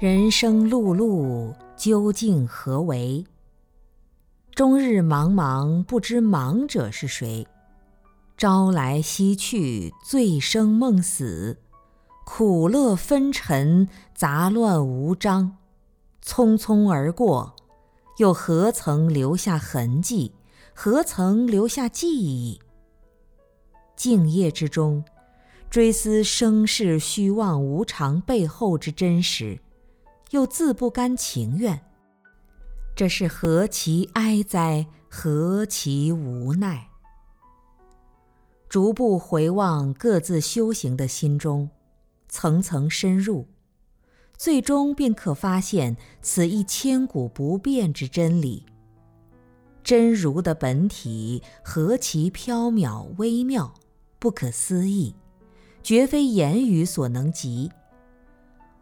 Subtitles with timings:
[0.00, 3.24] 人生碌碌，究竟何为？
[4.54, 7.44] 终日茫茫，不知忙者是谁。
[8.36, 11.58] 朝来夕去，醉生梦死，
[12.24, 15.56] 苦乐纷陈，杂乱无章。
[16.24, 17.56] 匆匆而过，
[18.18, 20.32] 又何曾留下痕迹？
[20.74, 22.60] 何曾留下记忆？
[23.96, 25.04] 静夜之中，
[25.68, 29.58] 追思生世虚妄无常背后之真实。
[30.30, 31.80] 又自不甘情愿，
[32.94, 36.88] 这是何其哀哉，何其无奈！
[38.68, 41.70] 逐步回望各自修行的心中，
[42.28, 43.46] 层层深入，
[44.36, 48.66] 最终便可发现此一千古不变之真理。
[49.82, 53.72] 真如的本体何其缥缈微妙，
[54.18, 55.14] 不可思议，
[55.82, 57.72] 绝非言语所能及。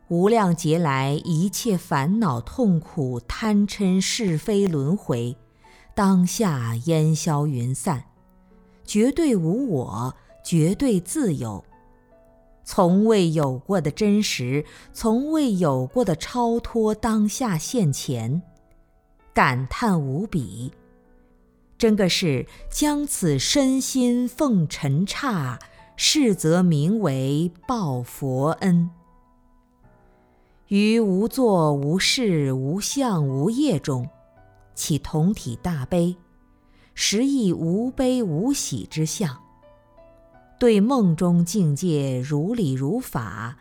[0.08, 5.36] 无量劫来，一切烦恼、痛苦、贪嗔是非轮回，
[5.96, 8.04] 当下烟消云散，
[8.84, 11.64] 绝对无我，绝对自由，
[12.62, 18.40] 从未有过的真实，从未有过的超脱，当下现前，
[19.34, 20.72] 感叹无比。
[21.76, 25.58] 真个是将此身心奉尘刹，
[25.96, 28.88] 是则名为报佛恩。
[30.68, 34.08] 于无作无事无相无业中，
[34.74, 36.16] 起同体大悲，
[36.92, 39.38] 实亦无悲无喜之相。
[40.58, 43.58] 对梦中境界如理如法，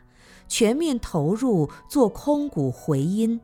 [0.48, 3.40] 全面投入做空谷回音，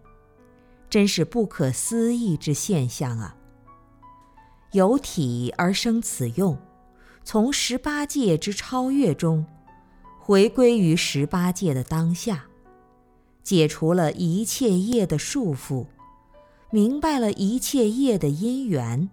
[0.89, 3.35] 真是不可思议之现象啊！
[4.72, 6.57] 有体而生此用，
[7.23, 9.45] 从十八界之超越中，
[10.19, 12.45] 回归于十八界的当下。
[13.44, 15.88] 解除了一切业的束缚，
[16.69, 19.09] 明白了一切业的因缘，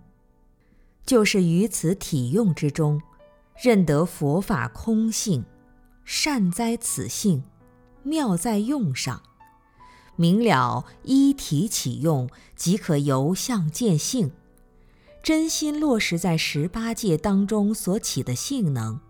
[1.05, 3.01] 就是于此体用之中，
[3.63, 5.45] 认得佛法空性，
[6.05, 7.43] 善哉此性，
[8.03, 9.23] 妙在用上，
[10.17, 14.31] 明了一体起用，即可由相见性，
[15.23, 19.01] 真心落实在十八界当中所起的性能。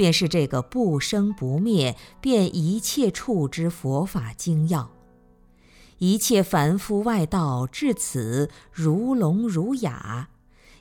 [0.00, 4.92] 便是这个不生不灭、遍一切处之佛法精要，
[5.98, 10.30] 一切凡夫外道至此如聋如哑，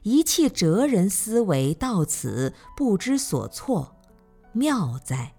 [0.03, 3.97] 一切哲人思维到此不知所措，
[4.53, 5.33] 妙哉！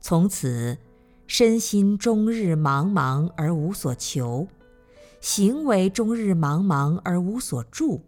[0.00, 0.78] 从此
[1.26, 4.48] 身心终日茫茫而无所求，
[5.20, 8.00] 行为终日茫茫而无所住。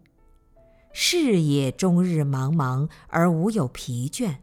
[0.97, 4.37] 事业终日茫茫而无有疲倦，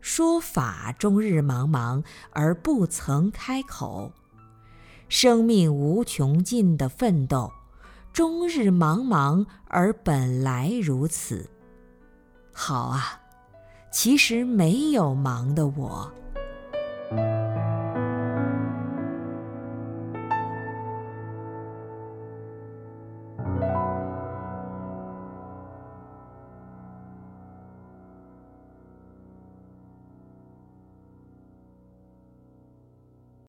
[0.00, 4.10] 说法终日茫茫而不曾开口，
[5.08, 7.52] 生命无穷尽的奋斗，
[8.12, 11.48] 终日茫茫而本来如此。
[12.52, 13.20] 好啊，
[13.92, 16.12] 其实没有忙的我。